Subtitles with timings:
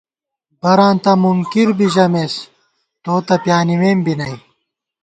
[0.61, 2.35] براں تہ مُنکِر بی ژَمېس
[3.03, 4.35] تو تہ پیانِمېم بی نئ